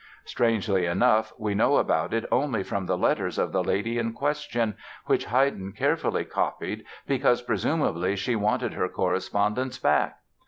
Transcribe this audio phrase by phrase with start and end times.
[0.25, 4.73] Strangely enough, we know about it only from the letters of the lady in question,
[5.05, 10.17] which Haydn carefully copied because, presumably, she wanted her correspondence back!